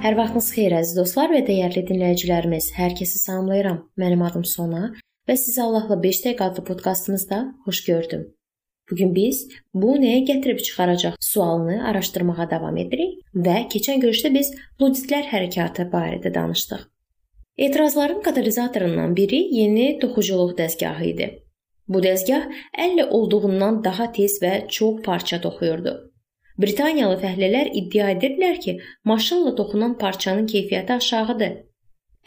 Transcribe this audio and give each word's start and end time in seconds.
Hər 0.00 0.14
vaxtınız 0.16 0.46
xeyir 0.54 0.72
əziz 0.78 0.96
dostlar 0.96 1.28
və 1.28 1.42
dəyərli 1.44 1.82
dinləyicilərimiz. 1.84 2.70
Hər 2.72 2.94
kəsi 2.96 3.18
salamlayıram. 3.20 3.82
Mənim 4.00 4.22
adım 4.24 4.46
Sona 4.48 4.94
və 5.28 5.34
sizi 5.36 5.60
Allahla 5.60 5.98
5 6.00 6.20
dəqiqə 6.24 6.46
adlı 6.46 6.64
podkastımızda 6.64 7.40
xoş 7.66 7.80
gördüm. 7.84 8.22
Bu 8.88 8.96
gün 8.96 9.12
biz 9.12 9.42
bu 9.74 9.98
nəyə 10.00 10.22
gətirib 10.30 10.62
çıxaracaq 10.64 11.20
sualını 11.20 11.82
araşdırmağa 11.90 12.48
davam 12.50 12.80
edirik 12.80 13.20
və 13.34 13.66
keçən 13.74 14.00
görüşdə 14.00 14.32
biz 14.38 14.54
luditlər 14.80 15.28
hərəkatı 15.34 15.90
barədə 15.92 16.32
danışdıq. 16.34 16.80
Etirazların 17.58 18.22
katalizatorundan 18.24 19.12
biri 19.16 19.42
yeni 19.58 19.98
toxuculuq 20.00 20.56
dəzgahı 20.62 21.10
idi. 21.12 21.28
Bu 21.88 22.00
dəzgah 22.00 22.48
əllə 22.86 23.10
olduğundan 23.10 23.84
daha 23.84 24.08
tez 24.16 24.40
və 24.40 24.62
çox 24.78 25.04
parça 25.04 25.44
toxuyurdu. 25.44 26.09
Britaniyalı 26.60 27.16
fəhlələr 27.22 27.70
iddia 27.80 28.10
edirdilər 28.14 28.58
ki, 28.60 28.72
maşınla 29.08 29.54
toxunan 29.56 29.96
parçanın 29.98 30.48
keyfiyyəti 30.50 30.92
aşağıdır. 30.92 31.54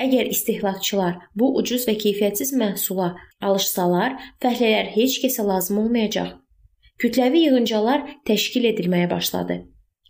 Əgər 0.00 0.30
istehlakçılar 0.32 1.18
bu 1.36 1.50
ucuz 1.60 1.84
və 1.88 1.98
keyfiyyətsiz 2.04 2.54
məhsula 2.56 3.10
alışsalar, 3.48 4.14
fəhlələr 4.40 4.88
heç 4.94 5.18
kəsə 5.24 5.44
lazım 5.48 5.82
olmayacaq. 5.82 6.30
Kütləvi 7.02 7.44
yığıncalar 7.46 8.06
təşkil 8.28 8.70
edilməyə 8.70 9.10
başladı. 9.10 9.58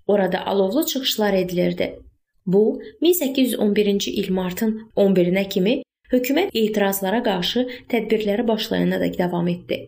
Orada 0.06 0.46
alovlu 0.46 0.86
çıxışlar 0.86 1.34
edilirdi. 1.34 1.98
Bu 2.46 2.82
1811-ci 3.02 4.10
il 4.10 4.30
martın 4.30 4.76
11-nə 4.96 5.48
kimi 5.48 5.74
hökumət 6.14 6.54
etirazlara 6.54 7.22
qarşı 7.26 7.66
tədbirləri 7.90 8.46
başlayana 8.48 9.02
dək 9.02 9.18
davam 9.18 9.48
etdi. 9.48 9.82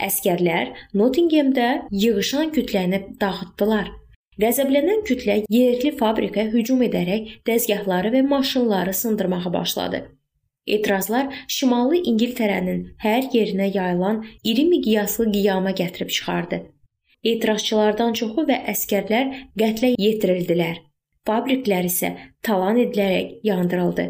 Əskərlər 0.00 0.72
Nottingemdə 0.94 1.68
yığışan 1.90 2.52
kütləni 2.56 3.02
dağıtdılar. 3.20 3.90
Qəzəblənən 4.40 5.02
kütlə 5.06 5.42
yerli 5.52 5.92
fabrikə 5.98 6.46
hücum 6.54 6.80
edərək 6.86 7.38
dəzgahları 7.46 8.12
və 8.14 8.22
maşınları 8.26 8.94
sındırmağa 8.94 9.52
başladı. 9.52 10.06
Etirazlar 10.66 11.34
Şimali 11.48 12.00
İngiltərənin 12.10 12.84
hər 13.02 13.28
yerinə 13.34 13.68
yayılan 13.74 14.22
iri 14.44 14.64
miqyaslı 14.70 15.26
qiyama 15.32 15.74
gətirib 15.80 16.10
çıxardı. 16.16 16.62
Etirazçılardan 17.24 18.16
çoxu 18.18 18.46
və 18.48 18.56
əskərlər 18.72 19.34
qətlə 19.58 19.92
yetirildilər. 19.98 20.80
Fabriklər 21.26 21.86
isə 21.86 22.14
talan 22.42 22.80
edilərək 22.82 23.42
yandırıldı. 23.46 24.06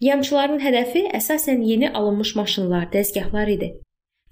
Yamçıların 0.00 0.60
hədəfi 0.60 1.02
əsasən 1.16 1.64
yeni 1.64 1.90
alınmış 1.90 2.34
maşınlar, 2.36 2.88
dəzgahlar 2.92 3.50
idi. 3.52 3.72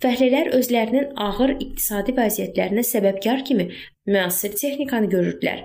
Fəhlələr 0.05 0.51
özlərinin 0.53 1.15
ağır 1.17 1.55
iqtisadi 1.55 2.13
vəziyyətlərinə 2.19 2.83
səbəbkar 2.85 3.45
kimi 3.49 3.71
müasir 4.05 4.53
texnikanı 4.53 5.09
görürdülər. 5.15 5.63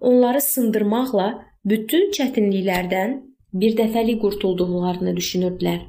Onları 0.00 0.40
sındırmaqla 0.40 1.26
bütün 1.68 2.08
çətinliklərdən 2.16 3.18
bir 3.60 3.76
dəfəlik 3.76 4.22
qurtulduqlarını 4.22 5.12
düşünürdülər. 5.16 5.82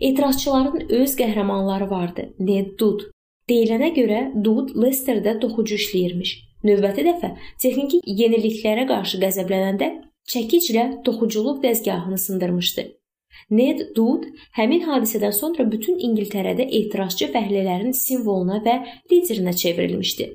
Etirazçıların 0.00 0.88
öz 0.90 1.14
qəhrəmanları 1.20 1.90
vardı. 1.90 2.26
Ned 2.38 2.74
Dud. 2.80 3.06
Deyilənə 3.48 3.92
görə 3.94 4.20
Dud 4.44 4.74
Lesterdə 4.82 5.36
toxucu 5.38 5.78
işləyirmiş. 5.78 6.34
Növbəti 6.66 7.06
dəfə 7.06 7.30
texniki 7.62 8.02
yeniliklərə 8.22 8.88
qarşı 8.90 9.22
qəzəblənəndə 9.22 9.92
çəkiclə 10.34 10.88
toxuculuq 11.06 11.62
dəzgahını 11.62 12.18
sındırmışdı. 12.18 12.88
Ned 13.50 13.80
Dud 13.96 14.24
həmin 14.56 14.86
hadisədən 14.88 15.34
sonra 15.36 15.66
bütün 15.72 15.98
İngiltərədə 16.08 16.66
etirazçı 16.78 17.28
fəhlələrin 17.34 17.92
simvoluna 17.92 18.60
və 18.64 18.76
liderinə 19.12 19.52
çevrilmişdi. 19.62 20.28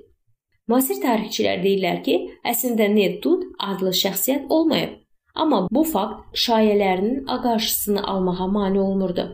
Müasir 0.70 1.00
tarixçilər 1.02 1.64
deyirlər 1.64 2.02
ki, 2.06 2.16
əslində 2.46 2.90
Ned 2.94 3.22
Dud 3.24 3.46
adlı 3.72 3.94
şəxsiyyət 4.02 4.52
olmayıb, 4.54 4.92
amma 5.36 5.64
bu 5.72 5.84
fakt 5.84 6.38
şayələrinin 6.46 7.26
qarşısını 7.46 8.04
almağa 8.14 8.48
mane 8.48 8.82
olmurdu. 8.82 9.26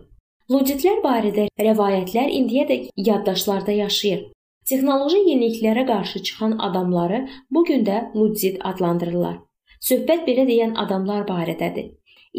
Luditlər 0.51 1.01
barədə 1.03 1.49
rəvayətlər 1.59 2.31
indiyədək 2.39 2.87
yaddaşlarda 3.09 3.75
yaşayır. 3.81 4.23
Texnoloji 4.69 5.19
yeniliklərə 5.29 5.83
qarşı 5.87 6.23
çıxan 6.23 6.57
adamları 6.67 7.27
bu 7.51 7.65
gün 7.65 7.85
də 7.85 7.97
Ludzit 8.15 8.57
adlandırırlar. 8.71 9.37
Söhbət 9.81 10.23
belə 10.29 10.47
deyən 10.47 10.73
adamlar 10.81 11.27
barədədir 11.27 11.91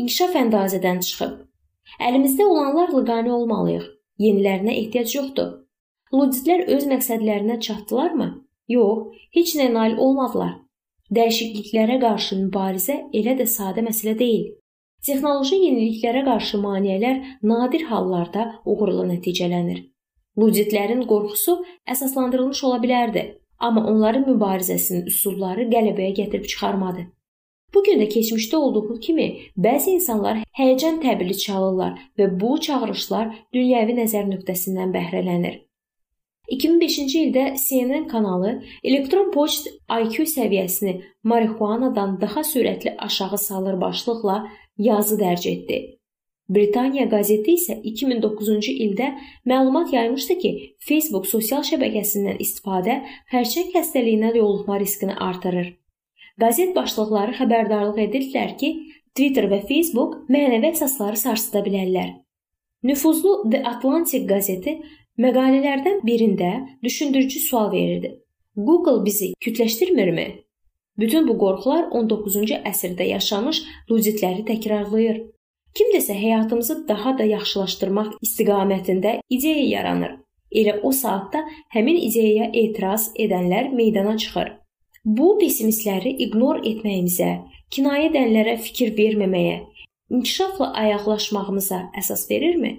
inkişaf 0.02 0.36
əndazədən 0.42 1.00
çıxıb. 1.06 1.38
Əlimizdə 2.08 2.44
olanlarla 2.44 3.02
qane 3.10 3.32
olmalıyıq. 3.32 3.86
Yenilərinə 4.24 4.74
ehtiyac 4.80 5.14
yoxdur. 5.14 5.48
Luditlər 6.12 6.66
öz 6.74 6.86
məqsədlərinə 6.92 7.58
çatdılarmı? 7.66 8.28
Yox, 8.68 9.16
heç 9.36 9.56
nə 9.60 9.66
nail 9.72 9.96
olmadılar. 10.02 10.54
Dəyişikliklərə 11.16 12.00
qarşı 12.02 12.38
mübarizə 12.44 12.96
elə 13.14 13.36
də 13.38 13.46
sadə 13.50 13.84
məsələ 13.86 14.16
deyil. 14.18 14.46
Texnoloji 15.06 15.58
yeniliklərə 15.62 16.24
qarşı 16.26 16.58
maneələr 16.62 17.20
nadir 17.42 17.84
hallarda 17.90 18.46
uğurla 18.66 19.04
nəticələnir. 19.12 19.84
Luditlərin 20.40 21.04
qorxusu 21.10 21.60
əsaslandırılmış 21.92 22.62
ola 22.68 22.80
bilərdi, 22.82 23.22
amma 23.58 23.84
onların 23.92 24.26
mübarizəsinin 24.30 25.06
üsulları 25.12 25.68
qələbəyə 25.70 26.16
gətirib 26.20 26.50
çıxarmadı. 26.52 27.06
Bu 27.74 27.82
gün 27.84 28.00
də 28.00 28.08
keçmişdə 28.08 28.56
olduğu 28.56 29.00
kimi 29.00 29.28
bəzi 29.58 29.96
insanlar 29.98 30.42
həyəcan 30.58 31.00
təbili 31.02 31.38
çalırlar 31.38 31.98
və 32.18 32.28
bu 32.40 32.56
çağırışlar 32.66 33.32
dünyəvi 33.54 33.96
nəzər 34.00 34.28
nöqtəsindən 34.32 34.94
bəhrələnir. 34.96 35.66
2005-ci 36.52 37.24
ildə 37.26 37.44
CNN 37.58 38.06
kanalı 38.08 38.62
elektron 38.84 39.32
poçt 39.34 39.66
IQ 40.02 40.26
səviyyəsini 40.30 41.00
marixuanadan 41.24 42.20
daha 42.20 42.40
sürətli 42.40 42.94
aşağı 42.98 43.38
salır 43.38 43.80
başlıqla 43.80 44.46
yazı 44.78 45.18
dərc 45.20 45.48
etdi. 45.50 45.78
Britaniya 46.48 47.08
qəzeti 47.10 47.56
isə 47.58 47.74
2009-cu 47.90 48.74
ildə 48.84 49.08
məlumat 49.50 49.90
yaymışdı 49.92 50.36
ki, 50.42 50.52
Facebook 50.78 51.26
sosial 51.26 51.66
şəbəkəsindən 51.66 52.38
istifadə 52.44 53.00
xərçəng 53.32 53.72
xəstəliyinə 53.74 54.36
yoluxma 54.36 54.78
riskini 54.78 55.16
artırır. 55.28 55.74
Qəzet 56.40 56.74
başlıqları 56.76 57.32
xəbərdarlıq 57.38 57.98
edirdilər 58.02 58.50
ki, 58.60 58.68
Twitter 59.16 59.46
və 59.48 59.62
Facebook 59.68 60.16
mənəvi 60.28 60.68
əsasları 60.74 61.16
sarsıda 61.16 61.62
bilərlər. 61.64 62.10
Nüfuzlu 62.84 63.38
The 63.52 63.62
Atlantic 63.70 64.26
qəzeti 64.28 64.74
məqalələrdən 65.24 66.02
birində 66.04 66.50
düşündürücü 66.84 67.40
sual 67.40 67.70
verirdi. 67.72 68.10
Google 68.56 69.04
bizi 69.04 69.30
kütləşdirmirmi? 69.44 70.26
Bütün 71.00 71.24
bu 71.28 71.38
qorxular 71.40 71.88
19-cu 72.02 72.60
əsrdə 72.68 73.08
yaşamış 73.14 73.62
luditləri 73.90 74.44
təkrarlayır. 74.52 75.22
Kimdəsə 75.76 76.16
həyatımızı 76.20 76.78
daha 76.88 77.16
da 77.18 77.24
yaxşılaşdırmaq 77.32 78.12
istiqamətində 78.24 79.18
ideya 79.30 79.64
yaranır. 79.72 80.14
Elə 80.52 80.78
o 80.82 80.92
saatda 80.92 81.42
həmin 81.72 81.96
ideyaya 81.96 82.52
etiraz 82.52 83.10
edənlər 83.16 83.72
meydana 83.72 84.16
çıxır. 84.20 84.52
Bu 85.06 85.26
pessimistləri 85.38 86.10
ignor 86.24 86.64
etməyimizə, 86.66 87.28
kinayə 87.70 88.08
edənlərə 88.08 88.56
fikir 88.58 88.88
verməməyə, 88.96 89.60
inkişafla 90.10 90.72
ayaqlaşmağımıza 90.80 91.78
əsas 92.00 92.24
verirmi? 92.30 92.72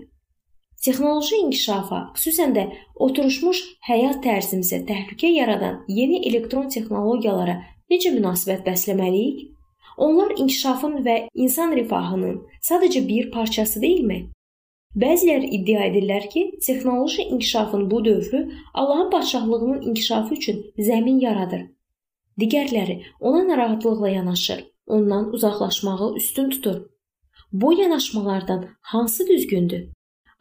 Texnoloji 0.83 1.39
inkişafa, 1.45 1.99
xüsusən 2.17 2.51
də 2.57 2.65
oturmuş 3.05 3.61
həyat 3.88 4.19
tərzimizə 4.25 4.81
təhlükə 4.89 5.29
yaradan 5.31 5.77
yeni 5.88 6.19
elektron 6.27 6.67
texnologiyalara 6.73 7.61
necə 7.93 8.11
münasibət 8.17 8.67
bəsləməliyik? 8.67 9.47
Onlar 9.95 10.35
inkişafın 10.35 10.99
və 11.07 11.15
insan 11.45 11.77
rifahının 11.79 12.44
sadəcə 12.59 13.05
bir 13.07 13.31
parçası 13.31 13.79
deyilmi? 13.81 14.19
Bəziləri 15.00 15.53
iddia 15.62 15.88
edirlər 15.88 16.27
ki, 16.27 16.45
texnoloji 16.59 17.24
inkişafın 17.31 17.89
bu 17.91 18.06
dövrü 18.06 18.45
Allahın 18.74 19.09
padşahlığının 19.15 19.81
inkişafı 19.81 20.33
üçün 20.33 20.63
zəmin 20.77 21.24
yaradır 21.24 21.68
Digərləri 22.38 23.01
ona 23.19 23.44
narahatlıqla 23.48 24.10
yanaşır, 24.10 24.66
ondan 24.88 25.34
uzaqlaşmağı 25.34 26.16
üstün 26.18 26.50
tutur. 26.50 26.81
Bu 27.51 27.74
yanaşmalardan 27.81 28.68
hansı 28.81 29.28
düzgündür? 29.28 29.88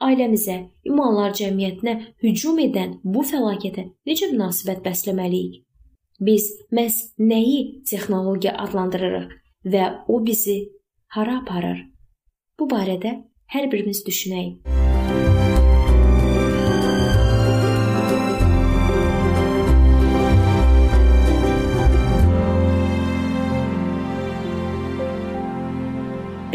Ailəmizə, 0.00 0.56
imanlar 0.84 1.32
cəmiyyətinə 1.38 1.94
hücum 2.22 2.58
edən 2.60 2.98
bu 3.04 3.24
fəlakətə 3.24 3.86
necə 4.06 4.28
münasibət 4.32 4.84
bəsləməliyik? 4.84 5.62
Biz 6.20 6.50
məhz 6.72 7.00
nəyi 7.18 7.82
texnologiya 7.88 8.52
adlandırırıq 8.66 9.32
və 9.72 9.88
o 10.08 10.20
bizi 10.26 10.58
hara 11.16 11.40
aparır? 11.40 11.80
Bu 12.60 12.68
barədə 12.68 13.22
hər 13.56 13.72
birimiz 13.72 14.04
düşünək. 14.04 15.55